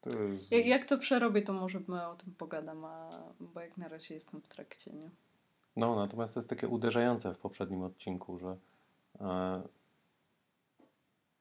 To 0.00 0.18
jest... 0.22 0.52
ja- 0.52 0.66
jak 0.66 0.86
to 0.86 0.98
przerobię, 0.98 1.42
to 1.42 1.52
może 1.52 1.80
my 1.88 2.06
o 2.08 2.14
tym 2.16 2.34
pogadam, 2.34 2.84
a, 2.84 3.10
bo 3.40 3.60
jak 3.60 3.76
na 3.76 3.88
razie 3.88 4.14
jestem 4.14 4.40
w 4.40 4.48
trakcie, 4.48 4.92
nie? 4.92 5.10
No, 5.76 5.96
natomiast 5.96 6.34
to 6.34 6.40
jest 6.40 6.50
takie 6.50 6.68
uderzające 6.68 7.34
w 7.34 7.38
poprzednim 7.38 7.82
odcinku, 7.82 8.38
że 8.38 8.56
e, 9.20 9.62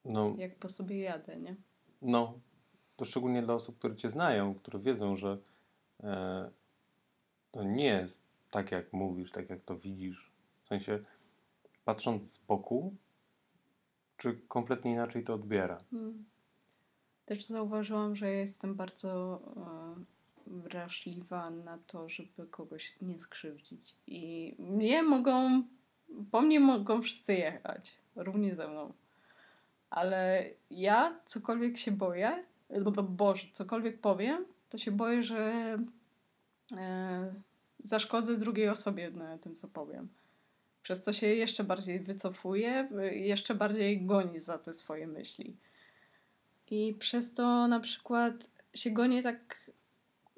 no, 0.06 0.34
Jak 0.38 0.56
po 0.56 0.70
sobie 0.70 1.00
jadę, 1.00 1.38
nie? 1.38 1.56
no, 2.02 2.34
to 2.98 3.06
szczególnie 3.06 3.42
dla 3.42 3.54
osób, 3.54 3.78
które 3.78 3.96
cię 3.96 4.10
znają, 4.10 4.56
które 4.56 4.80
wiedzą, 4.80 5.18
że 5.18 5.38
to 7.52 7.64
nie 7.64 7.86
jest 7.86 8.28
tak, 8.52 8.72
jak 8.72 8.94
mówisz, 8.94 9.32
tak, 9.32 9.50
jak 9.50 9.62
to 9.62 9.78
widzisz. 9.78 10.32
W 10.64 10.68
sensie, 10.68 11.00
patrząc 11.86 12.34
z 12.34 12.46
boku, 12.46 12.96
czy 14.18 14.40
kompletnie 14.48 14.92
inaczej 14.92 15.24
to 15.24 15.34
odbiera. 15.34 15.78
Mm. 15.94 16.26
Też 17.26 17.46
zauważyłam, 17.46 18.16
że 18.16 18.26
ja 18.26 18.40
jestem 18.40 18.76
bardzo 18.76 19.42
e, 19.58 20.04
wrażliwa 20.48 21.50
na 21.50 21.78
to, 21.88 22.10
żeby 22.10 22.48
kogoś 22.48 22.96
nie 23.02 23.20
skrzywdzić. 23.20 23.96
I 24.08 24.56
mnie 24.60 25.04
mogą, 25.04 25.64
po 26.32 26.42
mnie 26.42 26.60
mogą 26.60 27.02
wszyscy 27.02 27.34
jechać, 27.34 27.96
równie 28.16 28.56
ze 28.56 28.68
mną. 28.68 28.94
Ale 29.90 30.50
ja 30.72 31.20
cokolwiek 31.26 31.78
się 31.78 31.92
boję, 31.92 32.44
bo, 32.84 32.92
bo- 32.92 33.04
Boże, 33.04 33.48
cokolwiek 33.54 34.02
powiem, 34.02 34.46
to 34.72 34.78
się 34.78 34.92
boję, 34.92 35.24
że 35.24 35.78
e, 36.78 37.34
zaszkodzę 37.78 38.38
drugiej 38.38 38.70
osobie 38.70 39.12
na 39.12 39.38
tym, 39.38 39.56
co 39.56 39.68
powiem. 39.68 40.08
Przez 40.84 41.02
co 41.02 41.14
się 41.14 41.28
jeszcze 41.28 41.64
bardziej 41.64 42.00
wycofuję, 42.00 42.90
y, 43.12 43.16
jeszcze 43.16 43.56
bardziej 43.56 44.06
goni 44.06 44.40
za 44.40 44.58
te 44.58 44.74
swoje 44.74 45.08
myśli. 45.08 45.56
I 46.72 46.96
przez 47.00 47.34
to 47.34 47.68
na 47.68 47.80
przykład 47.80 48.50
się 48.74 48.92
gonię 48.92 49.24
tak 49.24 49.72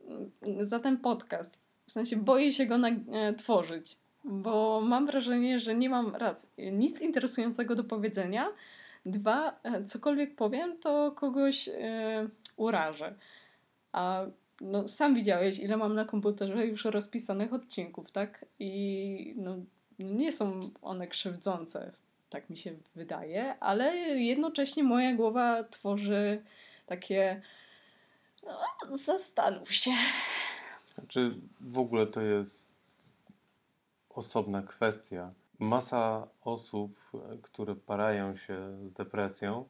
mm, 0.07 0.65
za 0.65 0.79
ten 0.79 0.97
podcast. 0.97 1.59
W 1.87 1.91
sensie 1.91 2.15
boję 2.15 2.53
się 2.53 2.65
go 2.65 2.77
na, 2.77 2.89
e, 2.89 3.33
tworzyć, 3.33 3.97
bo 4.23 4.81
mam 4.81 5.05
wrażenie, 5.05 5.59
że 5.59 5.75
nie 5.75 5.89
mam 5.89 6.15
raz 6.15 6.47
nic 6.57 7.01
interesującego 7.01 7.75
do 7.75 7.83
powiedzenia. 7.83 8.47
Dwa, 9.05 9.59
e, 9.63 9.83
cokolwiek 9.83 10.35
powiem, 10.35 10.77
to 10.77 11.11
kogoś 11.11 11.67
e, 11.69 12.27
urażę. 12.55 13.15
A 13.93 14.25
no, 14.61 14.87
sam 14.87 15.15
widziałeś, 15.15 15.59
ile 15.59 15.77
mam 15.77 15.95
na 15.95 16.05
komputerze 16.05 16.65
już 16.67 16.85
rozpisanych 16.85 17.53
odcinków, 17.53 18.11
tak? 18.11 18.45
I 18.59 19.33
no, 19.37 19.57
nie 19.99 20.31
są 20.31 20.59
one 20.81 21.07
krzywdzące, 21.07 21.91
tak 22.29 22.49
mi 22.49 22.57
się 22.57 22.75
wydaje, 22.95 23.59
ale 23.59 23.95
jednocześnie 24.19 24.83
moja 24.83 25.15
głowa 25.15 25.63
tworzy 25.63 26.41
takie. 26.85 27.41
No, 28.45 28.97
zastanów 28.97 29.73
się. 29.73 29.91
Znaczy, 30.95 31.35
w 31.59 31.79
ogóle 31.79 32.07
to 32.07 32.21
jest 32.21 32.73
osobna 34.09 34.61
kwestia. 34.61 35.33
Masa 35.59 36.27
osób, 36.43 36.99
które 37.41 37.75
parają 37.75 38.35
się 38.35 38.87
z 38.87 38.93
depresją, 38.93 39.65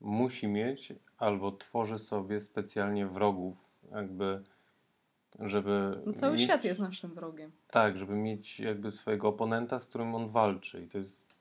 musi 0.00 0.48
mieć 0.48 0.92
albo 1.18 1.52
tworzy 1.52 1.98
sobie 1.98 2.40
specjalnie 2.40 3.06
wrogów, 3.06 3.56
jakby, 3.90 4.42
żeby. 5.40 6.02
No, 6.06 6.12
cały 6.12 6.32
mieć, 6.32 6.42
świat 6.42 6.64
jest 6.64 6.80
naszym 6.80 7.14
wrogiem. 7.14 7.52
Tak, 7.70 7.98
żeby 7.98 8.14
mieć 8.14 8.60
jakby 8.60 8.90
swojego 8.90 9.28
oponenta, 9.28 9.78
z 9.78 9.88
którym 9.88 10.14
on 10.14 10.28
walczy. 10.28 10.84
I 10.84 10.88
to 10.88 10.98
jest. 10.98 11.36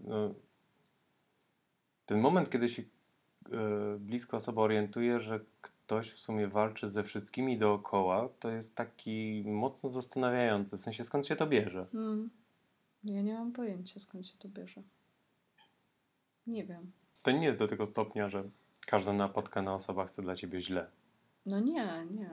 No, 0.00 0.34
ten 2.06 2.20
moment, 2.20 2.50
kiedy 2.50 2.68
się 2.68 2.82
e, 2.82 3.98
blisko 3.98 4.36
osoba 4.36 4.62
orientuje, 4.62 5.20
że 5.20 5.40
ktoś 5.60 6.10
w 6.10 6.18
sumie 6.18 6.48
walczy 6.48 6.88
ze 6.88 7.04
wszystkimi 7.04 7.58
dookoła, 7.58 8.28
to 8.40 8.50
jest 8.50 8.74
taki 8.74 9.44
mocno 9.46 9.90
zastanawiający. 9.90 10.78
W 10.78 10.82
sensie, 10.82 11.04
skąd 11.04 11.26
się 11.26 11.36
to 11.36 11.46
bierze? 11.46 11.86
Mm. 11.94 12.30
Ja 13.04 13.22
nie 13.22 13.34
mam 13.34 13.52
pojęcia, 13.52 14.00
skąd 14.00 14.26
się 14.26 14.38
to 14.38 14.48
bierze. 14.48 14.82
Nie 16.46 16.64
wiem. 16.64 16.92
To 17.22 17.30
nie 17.30 17.46
jest 17.46 17.58
do 17.58 17.66
tego 17.68 17.86
stopnia, 17.86 18.28
że 18.28 18.44
każda 18.86 19.12
napotkana 19.12 19.74
osoba 19.74 20.04
chce 20.06 20.22
dla 20.22 20.36
ciebie 20.36 20.60
źle. 20.60 20.90
No 21.46 21.60
nie, 21.60 22.06
nie. 22.10 22.30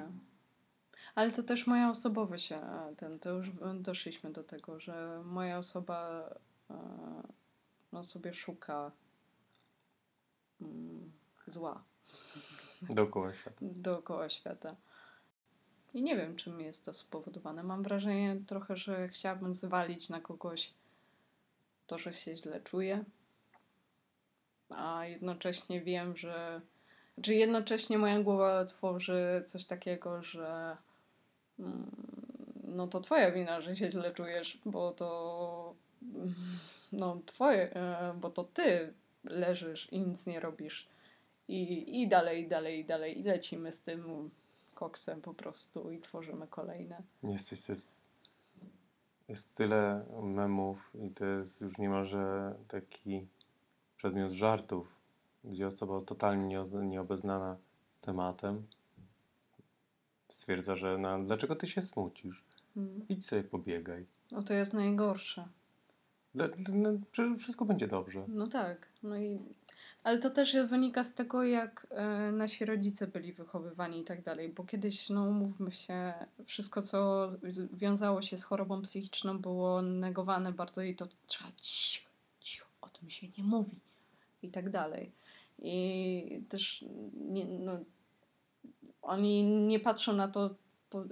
Ale 1.16 1.32
to 1.32 1.44
też 1.44 1.68
moja 1.68 1.90
osobowość, 1.90 2.50
ten, 2.98 3.20
to 3.20 3.30
już 3.30 3.50
doszliśmy 3.80 4.32
do 4.32 4.44
tego, 4.44 4.80
że 4.80 5.22
moja 5.26 5.58
osoba 5.58 6.30
e, 6.70 6.76
no, 7.92 8.04
sobie 8.04 8.34
szuka 8.34 8.92
mm, 10.62 11.12
zła 11.48 11.84
Dookoła 12.82 13.34
świata. 13.34 13.58
dookoła 13.62 14.30
świata. 14.30 14.76
I 15.94 16.04
nie 16.04 16.16
wiem, 16.16 16.36
czym 16.36 16.62
jest 16.62 16.86
to 16.86 16.94
spowodowane. 16.94 17.64
Mam 17.64 17.84
wrażenie 17.84 18.38
trochę, 18.48 18.78
że 18.78 19.08
chciałabym 19.08 19.54
zwalić 19.54 20.10
na 20.10 20.20
kogoś 20.20 20.74
to, 21.88 21.98
że 21.98 22.14
się 22.14 22.36
źle 22.38 22.62
czuję, 22.62 23.04
a 24.70 25.06
jednocześnie 25.06 25.82
wiem, 25.82 26.18
że. 26.18 26.62
Czy 27.22 27.34
jednocześnie 27.36 27.98
moja 27.98 28.20
głowa 28.20 28.66
tworzy 28.66 29.44
coś 29.48 29.66
takiego, 29.66 30.24
że. 30.24 30.78
mm, 31.60 31.92
No 32.64 32.88
to 32.88 33.00
twoja 33.02 33.32
wina, 33.32 33.62
że 33.62 33.76
się 33.76 33.90
źle 33.90 34.12
czujesz, 34.12 34.60
bo 34.66 34.92
to. 34.92 35.76
mm, 36.16 36.34
No 36.92 37.22
twoje, 37.26 37.74
e, 37.76 38.14
bo 38.22 38.30
to 38.30 38.44
ty 38.44 38.94
leżysz 39.24 39.94
i 39.94 40.00
nic 40.00 40.28
nie 40.28 40.40
robisz. 40.40 40.88
I, 41.48 42.02
I 42.02 42.08
dalej, 42.08 42.44
i 42.44 42.48
dalej, 42.48 42.80
i 42.80 42.86
dalej. 42.86 43.20
I 43.20 43.24
lecimy 43.24 43.72
z 43.72 43.82
tym 43.82 44.30
koksem 44.74 45.22
po 45.22 45.34
prostu 45.34 45.92
i 45.92 46.00
tworzymy 46.00 46.48
kolejne. 46.48 47.02
Jesteś, 47.24 47.62
to 47.62 47.72
jest, 47.72 47.96
jest 49.30 49.54
tyle 49.54 50.06
memów 50.24 50.92
i 51.04 51.10
to 51.10 51.26
jest 51.26 51.62
już 51.62 51.78
niemalże 51.78 52.54
taki 52.68 53.28
przedmiot 54.06 54.32
żartów, 54.32 54.88
gdzie 55.44 55.68
osoba 55.68 56.02
totalnie 56.02 56.64
nieobeznana 56.84 57.58
z 57.94 58.00
tematem 58.00 58.68
stwierdza, 60.30 60.76
że 60.76 60.98
no, 60.98 61.24
dlaczego 61.24 61.56
ty 61.56 61.68
się 61.68 61.82
smucisz? 61.82 62.44
Mm. 62.78 63.06
Idź 63.10 63.26
sobie 63.26 63.44
pobiegaj. 63.44 64.06
No 64.32 64.44
to 64.44 64.54
jest 64.54 64.74
najgorsze. 64.74 65.48
Dla- 66.36 66.48
No, 66.74 66.90
przecież 67.12 67.40
wszystko 67.40 67.66
będzie 67.66 67.88
dobrze. 67.88 68.26
No 68.28 68.48
tak. 68.48 68.88
No 69.04 69.18
i... 69.18 69.40
Ale 70.04 70.20
to 70.20 70.30
też 70.30 70.58
wynika 70.70 71.04
z 71.04 71.14
tego, 71.14 71.44
jak 71.44 71.88
e, 71.90 72.32
nasi 72.32 72.66
rodzice 72.66 73.08
byli 73.08 73.34
wychowywani 73.34 74.00
i 74.00 74.04
tak 74.04 74.24
dalej. 74.24 74.50
Bo 74.50 74.64
kiedyś, 74.64 75.10
no 75.10 75.24
umówmy 75.24 75.72
się, 75.72 76.14
wszystko, 76.46 76.82
co 76.82 77.30
wiązało 77.74 78.22
się 78.22 78.38
z 78.38 78.44
chorobą 78.44 78.82
psychiczną, 78.82 79.40
było 79.40 79.82
negowane 79.82 80.52
bardzo 80.52 80.82
i 80.82 80.96
to 80.96 81.08
trzeba 81.28 81.52
cicho, 81.58 82.10
cicho, 82.40 82.68
o 82.82 82.90
tym 82.90 83.10
się 83.10 83.28
nie 83.38 83.44
mówi 83.44 83.85
i 84.46 84.52
tak 84.52 84.70
dalej. 84.70 85.12
I 85.60 86.42
też 86.50 86.86
nie, 87.14 87.46
no, 87.46 87.80
oni 89.02 89.44
nie 89.44 89.80
patrzą 89.80 90.14
na 90.14 90.28
to 90.28 90.56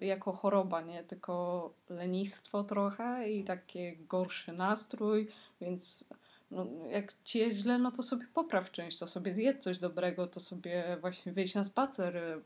jako 0.02 0.34
choroba, 0.34 0.82
nie? 0.82 1.04
Tylko 1.04 1.74
lenistwo 1.90 2.64
trochę 2.64 3.32
i 3.32 3.44
taki 3.44 3.98
gorszy 3.98 4.54
nastrój, 4.54 5.28
więc 5.62 6.10
no, 6.52 6.68
jak 6.90 7.14
ci 7.24 7.40
jest 7.40 7.58
źle, 7.58 7.80
no 7.80 7.92
to 7.92 8.04
sobie 8.04 8.28
popraw 8.34 8.72
część, 8.72 9.00
to 9.00 9.08
sobie 9.08 9.34
zjedz 9.34 9.64
coś 9.64 9.80
dobrego, 9.80 10.28
to 10.28 10.40
sobie 10.40 10.98
właśnie 11.02 11.34
wyjść 11.34 11.56
na 11.56 11.64
spacer. 11.64 12.42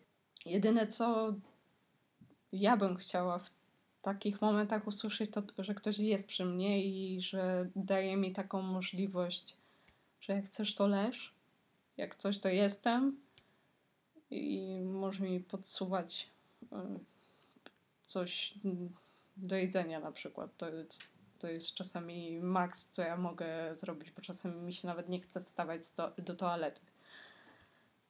Jedyne 0.46 0.88
co 0.88 1.34
ja 2.52 2.78
bym 2.78 2.98
chciała 2.98 3.40
w 3.40 3.50
takich 4.02 4.42
momentach 4.42 4.88
usłyszeć, 4.88 5.32
to 5.32 5.44
że 5.58 5.76
ktoś 5.76 6.00
jest 6.00 6.28
przy 6.28 6.46
mnie 6.46 6.86
i 6.86 7.22
że 7.22 7.70
daje 7.76 8.18
mi 8.18 8.34
taką 8.34 8.62
możliwość, 8.62 9.58
że 10.28 10.34
jak 10.34 10.46
chcesz, 10.46 10.76
to 10.76 10.88
leż, 10.88 11.34
jak 11.98 12.16
coś, 12.16 12.40
to 12.40 12.50
jestem 12.50 13.18
i 14.32 14.80
może 14.84 15.24
mi 15.24 15.40
podsuwać 15.40 16.30
y, 16.64 16.68
coś 18.06 18.54
do 19.38 19.56
jedzenia 19.56 20.00
na 20.00 20.12
przykład. 20.12 20.58
To, 20.58 20.66
to 21.40 21.48
jest 21.48 21.74
czasami 21.74 22.40
maks, 22.40 22.88
co 22.88 23.02
ja 23.02 23.18
mogę 23.18 23.76
zrobić, 23.76 24.12
bo 24.12 24.22
czasami 24.22 24.56
mi 24.56 24.74
się 24.74 24.88
nawet 24.88 25.10
nie 25.10 25.20
chce 25.20 25.44
wstawać 25.44 25.92
do, 25.92 26.12
do 26.18 26.36
toalety. 26.36 26.82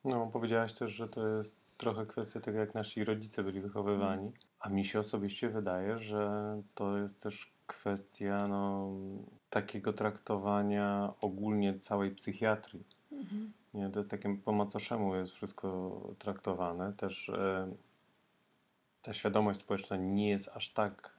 No, 0.04 0.28
powiedziałaś 0.28 0.74
też, 0.74 0.92
że 0.92 1.10
to 1.10 1.28
jest 1.28 1.56
trochę 1.78 2.06
kwestia 2.06 2.40
tego, 2.40 2.60
jak 2.60 2.74
nasi 2.74 3.04
rodzice 3.04 3.44
byli 3.44 3.62
wychowywani. 3.62 4.32
A 4.60 4.70
mi 4.70 4.86
się 4.86 5.00
osobiście 5.00 5.50
wydaje, 5.50 6.00
że 6.00 6.32
to 6.76 6.98
jest 6.98 7.24
też 7.24 7.57
kwestia 7.68 8.48
no, 8.48 8.90
takiego 9.50 9.94
traktowania 9.94 11.14
ogólnie 11.22 11.74
całej 11.74 12.12
psychiatrii. 12.12 12.84
Nie, 13.74 13.90
to 13.90 14.00
jest 14.00 14.10
takim 14.12 14.42
po 14.42 14.52
macoszemu 14.52 15.16
jest 15.16 15.34
wszystko 15.34 16.00
traktowane. 16.20 16.94
Też 16.94 17.30
e, 17.30 17.72
ta 19.02 19.14
świadomość 19.14 19.60
społeczna 19.60 19.98
nie 19.98 20.30
jest 20.30 20.50
aż 20.56 20.70
tak 20.74 21.18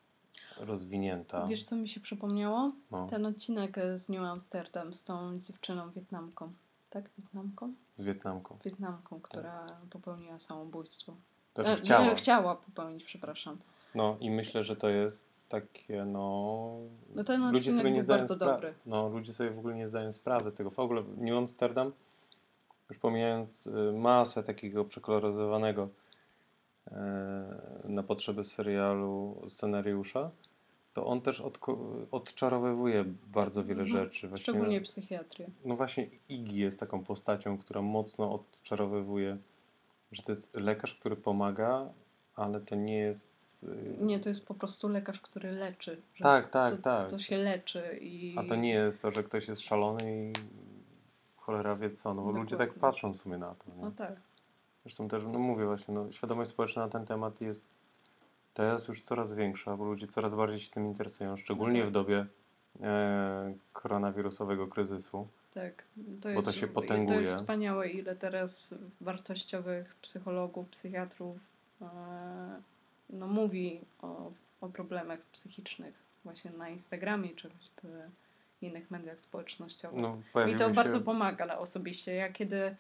rozwinięta. 0.57 1.47
Wiesz, 1.47 1.63
co 1.63 1.77
mi 1.77 1.89
się 1.89 2.01
przypomniało? 2.01 2.73
no, 2.91 3.07
Ten 3.07 3.27
odcinek 3.27 3.79
e, 3.79 3.99
z 3.99 4.09
New 4.09 4.21
Amsterdam 4.23 4.95
z 4.95 5.05
tą 5.05 5.39
dziewczyną 5.39 5.91
Wietnamką. 5.91 6.53
Tak? 6.91 7.11
Wietnamką? 7.19 7.73
z 7.97 8.05
Wietnamką. 8.05 8.59
Wietnamką, 8.65 9.21
która 9.21 9.67
popełniła 9.91 10.41
samobójstwo. 10.41 11.17
Znaczy 11.55 11.71
E, 11.71 11.77
chciała. 11.77 12.15
chciała 12.15 12.57
popełnić, 12.57 13.05
przepraszam. 13.05 13.57
No 13.99 14.17
i 14.21 14.31
myślę, 14.31 14.63
że 14.63 14.77
to 14.77 14.89
jest 14.89 15.49
takie, 15.49 16.05
no... 16.05 16.71
No 17.15 17.25
ten 17.25 17.53
ludzie 17.53 17.73
sobie 17.73 17.91
nie 17.91 18.03
zdają 18.03 18.19
bardzo 18.21 18.35
sprawy. 18.35 18.75
No, 18.87 19.09
ludzie 19.09 19.33
sobie 19.33 19.51
w 19.51 19.59
ogóle 19.59 19.75
nie 19.75 19.89
zdają 19.89 20.13
sprawy 20.13 20.51
z 20.51 20.55
tego. 20.55 20.71
W 20.71 20.79
ogóle 20.79 21.03
New 21.17 21.37
Amsterdam, 21.39 21.93
już 22.91 22.99
pomijając 22.99 23.67
y, 23.67 23.93
masę 23.93 24.43
takiego 24.43 24.85
przekoloryzowanego 24.85 25.89
e, 26.87 27.59
na 27.85 28.03
potrzeby 28.03 28.45
serialu 28.45 29.43
scenariusza, 29.49 30.31
to 30.95 31.07
on 31.07 31.21
też 31.21 31.41
odko- 31.41 32.07
odczarowywuje 32.11 33.05
bardzo 33.27 33.65
wiele 33.65 33.83
Mhm. 33.83 34.05
rzeczy. 34.05 34.29
Właśnie, 34.29 34.43
Szczególnie 34.43 34.81
psychiatrię. 34.81 35.47
no 35.65 35.77
właśnie 35.77 36.07
Iggy 36.29 36.57
jest 36.59 36.81
taką 36.81 37.05
postacią, 37.05 37.59
która 37.59 37.83
mocno 37.83 38.33
odczarowywuje, 38.35 39.39
że 40.13 40.23
to 40.23 40.33
jest 40.33 40.57
lekarz, 40.57 40.95
który 40.95 41.17
pomaga, 41.17 41.89
ale 42.37 42.61
to 42.61 42.75
nie 42.77 42.99
jest... 42.99 43.38
y, 43.65 43.97
Nie, 44.01 44.21
to 44.21 44.29
jest 44.29 44.47
po 44.47 44.55
prostu 44.55 44.89
lekarz, 44.89 45.21
który 45.21 45.53
leczy. 45.53 46.01
Tak, 46.21 46.51
tak, 46.51 46.71
to, 46.71 46.83
tak. 46.83 47.11
To 47.11 47.19
się 47.19 47.37
leczy 47.37 47.99
i... 48.01 48.35
A 48.39 48.43
to 48.43 48.57
nie 48.57 48.71
jest 48.71 49.03
to, 49.03 49.11
że 49.11 49.25
ktoś 49.25 49.49
jest 49.49 49.61
szalony 49.61 50.29
i 50.29 50.33
cholera 51.37 51.77
wie 51.77 51.91
co, 51.91 52.15
no 52.15 52.23
bo 52.23 52.31
ludzie 52.31 52.57
tak 52.57 52.69
Dokładnie. 52.69 52.81
patrzą 52.81 53.13
w 53.13 53.17
sumie 53.17 53.39
na 53.39 53.55
to. 53.55 53.75
Nie? 53.77 53.83
No 53.83 53.91
tak. 53.91 54.13
Zresztą 54.83 55.09
też, 55.09 55.23
no 55.33 55.39
mówię 55.39 55.67
właśnie, 55.67 55.95
no, 55.95 56.13
świadomość 56.13 56.51
społeczna 56.51 56.83
na 56.83 56.89
ten 56.89 57.07
temat 57.07 57.41
jest 57.41 57.65
teraz 58.55 58.89
już 58.89 59.03
coraz 59.03 59.33
większa, 59.33 59.77
bo 59.77 59.85
ludzie 59.85 60.07
coraz 60.07 60.35
bardziej 60.35 60.61
się 60.61 60.71
tym 60.71 60.87
interesują, 60.87 61.37
szczególnie 61.37 61.81
tak. 61.81 61.89
w 61.89 61.93
dobie 61.93 62.27
e, 62.83 63.55
koronawirusowego 63.73 64.67
kryzysu. 64.67 65.29
Tak, 65.55 65.85
to 66.21 66.29
Bo 66.29 66.29
jest, 66.29 66.45
to 66.45 66.53
się 66.53 66.67
To 66.69 66.73
potęguje. 66.75 67.21
jest 67.21 67.33
wspaniałe, 67.35 67.89
ile 67.89 68.17
teraz 68.17 68.75
wartościowych 69.01 69.97
psychologów, 70.03 70.69
psychiatrów 70.69 71.37
e, 71.83 71.87
no, 73.11 73.27
mówi 73.27 73.81
o, 74.03 74.33
o 74.61 74.69
problemach 74.69 75.21
psychicznych 75.21 75.95
właśnie 76.25 76.51
na 76.51 76.69
Instagramie 76.69 77.35
czy 77.35 77.49
w 77.49 78.63
innych 78.63 78.91
mediach 78.91 79.21
społecznościowych. 79.21 80.01
No, 80.01 80.45
Mi 80.47 80.57
to 80.57 80.69
się, 80.69 80.75
bardzo 80.75 81.01
pomaga 81.01 81.45
ale 81.45 81.59
osobiście. 81.59 82.15
Ja 82.15 82.33
kiedy 82.33 82.77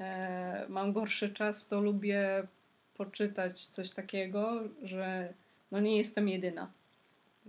e, 0.00 0.66
mam 0.68 0.92
gorszy 0.92 1.30
czas, 1.30 1.66
to 1.66 1.80
lubię 1.80 2.46
poczytać 2.94 3.66
coś 3.66 3.90
takiego, 3.90 4.60
że 4.82 5.34
no 5.70 5.80
nie 5.80 5.96
jestem 5.96 6.28
jedyna. 6.28 6.72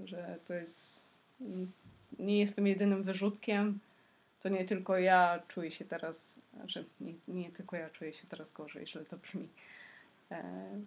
Że 0.06 0.38
to 0.46 0.54
jest. 0.54 1.10
Nie 2.20 2.40
jestem 2.40 2.68
jedynym 2.68 3.04
wyrzutkiem. 3.04 3.80
To 4.40 4.50
nie 4.50 4.66
tylko 4.66 4.98
ja 4.98 5.44
czuję 5.48 5.72
się 5.72 5.86
teraz, 5.86 6.40
że 6.66 6.84
nie, 7.02 7.14
nie 7.28 7.52
tylko 7.52 7.76
ja 7.76 7.90
czuję 7.90 8.14
się 8.14 8.28
teraz 8.28 8.52
gorzej, 8.52 8.88
źle 8.88 9.06
to 9.06 9.18
brzmi. 9.18 9.48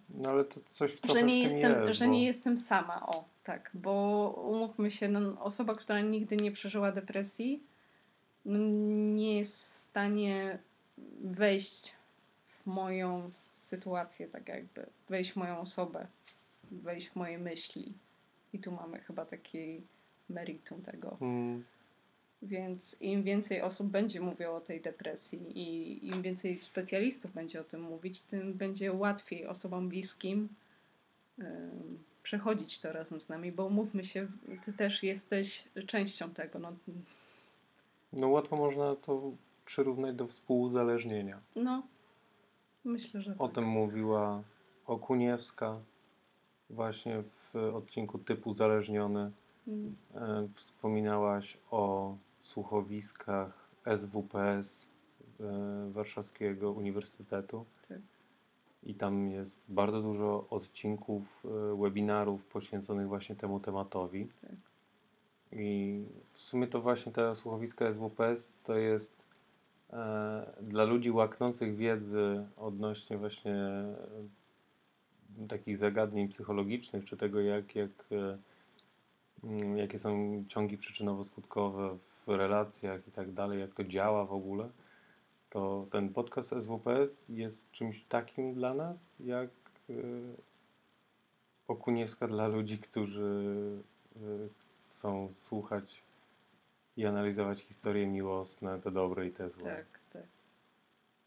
No 0.09 0.29
ale 0.29 0.45
to 0.45 0.59
coś 0.65 0.99
trochę 0.99 1.19
że 1.19 1.25
nie, 1.25 1.49
w 1.49 1.51
jestem, 1.51 1.85
jest, 1.85 1.99
że 1.99 2.05
bo... 2.05 2.11
nie 2.11 2.25
jestem 2.25 2.57
sama, 2.57 3.05
o 3.07 3.25
tak, 3.43 3.71
bo 3.73 4.29
umówmy 4.47 4.91
się, 4.91 5.09
no, 5.09 5.41
osoba, 5.43 5.75
która 5.75 6.01
nigdy 6.01 6.37
nie 6.37 6.51
przeżyła 6.51 6.91
depresji, 6.91 7.63
no, 8.45 8.59
nie 9.15 9.37
jest 9.37 9.61
w 9.61 9.65
stanie 9.65 10.59
wejść 11.23 11.93
w 12.47 12.65
moją 12.65 13.31
sytuację, 13.55 14.27
tak 14.27 14.47
jakby, 14.47 14.85
wejść 15.09 15.31
w 15.31 15.35
moją 15.35 15.59
osobę, 15.59 16.07
wejść 16.71 17.09
w 17.09 17.15
moje 17.15 17.37
myśli. 17.37 17.93
I 18.53 18.59
tu 18.59 18.71
mamy 18.71 18.99
chyba 18.99 19.25
taki 19.25 19.81
meritum 20.29 20.81
tego. 20.81 21.17
Mm, 21.21 21.63
Więc 22.43 22.95
im 23.01 23.23
więcej 23.23 23.61
osób 23.61 23.87
będzie 23.87 24.21
mówiło 24.21 24.55
o 24.55 24.61
tej 24.61 24.81
depresji 24.81 25.39
i 25.59 26.07
im 26.07 26.21
więcej 26.21 26.57
specjalistów 26.57 27.33
będzie 27.33 27.61
o 27.61 27.63
tym 27.63 27.81
mówić, 27.81 28.21
tym 28.21 28.53
będzie 28.53 28.93
łatwiej 28.93 29.47
osobom 29.47 29.89
bliskim 29.89 30.49
przechodzić 32.23 32.79
to 32.79 32.91
razem 32.93 33.21
z 33.21 33.29
nami, 33.29 33.51
bo 33.51 33.69
mówmy 33.69 34.03
się, 34.03 34.27
ty 34.65 34.73
też 34.73 35.03
jesteś 35.03 35.67
częścią 35.87 36.29
tego. 36.29 36.59
No, 36.59 36.73
no 38.13 38.27
łatwo 38.27 38.55
można 38.55 38.95
to 38.95 39.31
przyrównać 39.65 40.15
do 40.15 40.27
współuzależnienia. 40.27 41.39
no 41.55 41.83
myślę, 42.85 43.21
że 43.21 43.35
O 43.39 43.47
tak. 43.47 43.55
tym 43.55 43.63
mówiła 43.63 44.43
Okuniewska 44.87 45.79
właśnie 46.69 47.23
w 47.23 47.55
odcinku 47.55 48.19
typu 48.19 48.49
uzależniony. 48.49 49.31
Mm, 49.67 49.95
E, 50.15 50.47
Wspominałaś 50.53 51.57
o 51.71 52.15
słuchowiskach 52.43 53.69
SWPS 53.95 54.87
e, 55.39 55.91
Warszawskiego 55.91 56.71
Uniwersytetu. 56.71 57.65
Tak. 57.89 57.99
I 58.83 58.95
tam 58.95 59.31
jest 59.31 59.59
bardzo 59.69 60.01
dużo 60.01 60.47
odcinków, 60.49 61.43
e, 61.45 61.81
webinarów 61.81 62.45
poświęconych 62.45 63.07
właśnie 63.07 63.35
temu 63.35 63.59
tematowi. 63.59 64.27
Tak. 64.41 64.55
I 65.51 66.05
w 66.31 66.41
sumie 66.41 66.67
to 66.67 66.81
właśnie 66.81 67.11
te 67.11 67.35
słuchowiska 67.35 67.91
SWPS 67.91 68.59
to 68.63 68.77
jest 68.77 69.25
e, 69.93 70.53
dla 70.61 70.83
ludzi 70.83 71.11
łaknących 71.11 71.75
wiedzy 71.75 72.47
odnośnie 72.57 73.17
właśnie 73.17 73.83
takich 75.47 75.77
zagadnień 75.77 76.27
psychologicznych, 76.27 77.05
czy 77.05 77.17
tego, 77.17 77.41
jak, 77.41 77.75
jak, 77.75 77.89
jakie 79.75 79.99
są 79.99 80.43
ciągi 80.47 80.77
przyczynowo-skutkowe 80.77 81.97
w 81.97 82.12
relacjach 82.27 83.07
i 83.07 83.11
tak 83.11 83.31
dalej, 83.31 83.59
jak 83.59 83.73
to 83.73 83.83
działa 83.83 84.25
w 84.25 84.33
ogóle, 84.33 84.69
to 85.49 85.87
ten 85.91 86.09
podcast 86.09 86.49
SWPS 86.49 87.29
jest 87.29 87.71
czymś 87.71 88.03
takim 88.03 88.53
dla 88.53 88.73
nas, 88.73 89.15
jak 89.19 89.49
e, 89.89 89.93
Okuniewska 91.67 92.27
dla 92.27 92.47
ludzi, 92.47 92.77
którzy 92.77 93.61
e, 94.15 94.19
chcą 94.79 95.29
słuchać 95.31 96.03
i 96.97 97.05
analizować 97.05 97.59
historie 97.59 98.07
miłosne, 98.07 98.79
te 98.79 98.91
dobre 98.91 99.27
i 99.27 99.31
te 99.31 99.49
złe. 99.49 99.75
tak, 99.75 99.85
tak. 100.13 100.27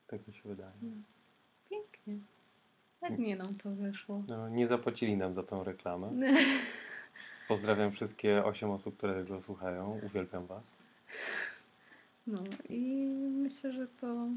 Tak 0.06 0.28
mi 0.28 0.34
się 0.34 0.48
wydaje. 0.48 0.72
Pięknie. 1.70 2.18
Ładnie 3.02 3.36
nam 3.36 3.54
to 3.62 3.70
wyszło. 3.70 4.22
No, 4.28 4.48
nie 4.48 4.66
zapłacili 4.66 5.16
nam 5.16 5.34
za 5.34 5.42
tą 5.42 5.64
reklamę. 5.64 6.12
Pozdrawiam 7.48 7.92
wszystkie 7.92 8.44
8 8.44 8.70
osób, 8.70 8.96
które 8.96 9.14
tego 9.24 9.40
słuchają. 9.40 10.00
Uwielbiam 10.06 10.46
Was. 10.46 10.76
No 12.26 12.38
i 12.68 13.06
myślę, 13.32 13.72
że 13.72 13.86
to 14.00 14.28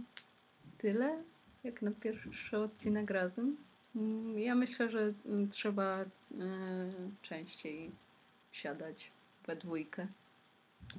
tyle, 0.78 1.24
jak 1.64 1.82
na 1.82 1.92
pierwszy 1.92 2.58
odcinek 2.58 3.12
razem. 3.12 3.58
Ja 4.36 4.56
myślę, 4.56 4.90
że 4.90 5.14
mm, 5.26 5.50
trzeba 5.50 6.00
e, 6.02 6.06
częściej 7.22 7.92
siadać 8.52 9.12
we 9.48 9.56
dwójkę. 9.56 10.08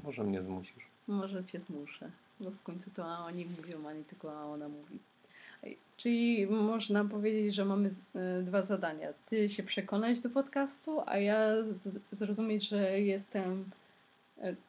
Może 0.03 0.25
mnie 0.25 0.43
zmusisz. 0.43 0.87
Może 1.07 1.45
cię 1.45 1.61
zmuszę, 1.61 2.11
bo 2.41 2.51
w 2.51 2.63
końcu 2.63 2.91
to 2.91 3.17
a 3.17 3.25
oni 3.25 3.47
mówią, 3.57 3.89
ani 3.89 4.05
tylko 4.05 4.41
a 4.41 4.45
ona 4.45 4.69
mówi. 4.69 4.99
Czyli 5.97 6.47
można 6.47 7.05
powiedzieć, 7.05 7.55
że 7.55 7.65
mamy 7.65 7.91
e, 8.15 8.43
dwa 8.43 8.63
zadania. 8.63 9.09
Ty 9.27 9.49
się 9.49 9.63
przekonać 9.63 10.21
do 10.21 10.31
podcastu, 10.31 11.03
a 11.07 11.19
ja 11.19 11.49
zrozumieć, 12.11 12.69
że 12.69 13.01
jestem 13.01 13.71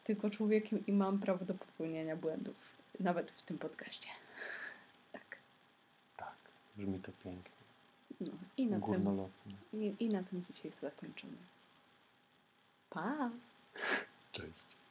tylko 0.04 0.30
człowiekiem 0.30 0.86
i 0.86 0.92
mam 0.92 1.18
prawo 1.18 1.44
do 1.44 1.54
popełniania 1.54 2.16
błędów. 2.16 2.56
Nawet 3.00 3.30
w 3.30 3.42
tym 3.42 3.58
podcaście. 3.58 4.08
Tak. 5.12 5.36
Tak, 6.16 6.36
brzmi 6.76 7.00
to 7.00 7.12
pięknie. 7.24 7.52
No 8.20 8.32
i 8.56 8.66
na, 8.66 8.80
tym, 8.80 9.28
i, 9.72 9.94
i 10.00 10.08
na 10.08 10.22
tym 10.22 10.42
dzisiaj 10.42 10.70
zakończymy. 10.70 11.36
Pa! 12.90 13.30
Cześć. 14.32 14.81